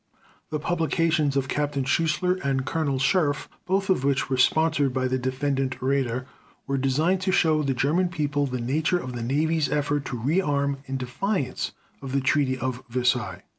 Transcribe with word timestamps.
The 0.49 0.57
publications 0.57 1.37
of 1.37 1.47
Captain 1.47 1.83
Schuessler 1.83 2.43
and 2.43 2.65
Colonel 2.65 2.97
Scherff, 2.97 3.47
both 3.67 3.87
of 3.87 4.03
which 4.03 4.31
were 4.31 4.37
sponsored 4.37 4.95
by 4.95 5.07
the 5.07 5.19
Defendant 5.19 5.79
Raeder, 5.79 6.25
were 6.65 6.79
designed 6.79 7.21
to 7.21 7.31
show 7.31 7.61
the 7.61 7.75
German 7.75 8.09
People 8.09 8.47
the 8.47 8.59
nature 8.61 8.97
of 8.97 9.13
the 9.13 9.21
Navy's 9.21 9.69
effort 9.71 10.03
to 10.05 10.17
rearm 10.17 10.77
in 10.87 10.97
defiance 10.97 11.73
of 12.01 12.13
the 12.13 12.21
Treaty 12.21 12.57
of 12.57 12.81
Versailles. 12.89 13.43